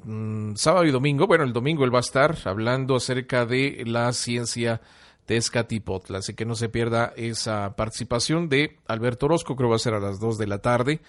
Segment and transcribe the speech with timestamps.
[0.04, 1.28] mm, sábado y domingo.
[1.28, 4.82] Bueno, el domingo él va a estar hablando acerca de la ciencia
[5.26, 9.80] Tezcatipotla, así que no se pierda esa participación de Alberto Orozco, creo que va a
[9.80, 11.02] ser a las 2 de la tarde,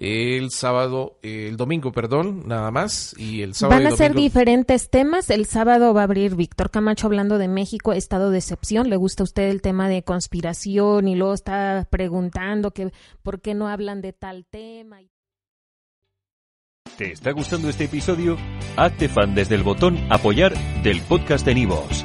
[0.00, 4.90] el sábado, el domingo, perdón, nada más, y el sábado Van a y ser diferentes
[4.90, 5.30] temas.
[5.30, 8.90] El sábado va a abrir Víctor Camacho hablando de México, estado de excepción.
[8.90, 12.92] Le gusta a usted el tema de conspiración y luego está preguntando que
[13.22, 15.00] por qué no hablan de tal tema.
[16.98, 18.36] ¿Te está gustando este episodio?
[18.76, 20.52] Hazte fan desde el botón Apoyar
[20.82, 22.04] del podcast de Nivos.